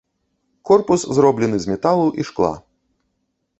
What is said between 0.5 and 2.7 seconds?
Корпус зроблены з металу і шкла.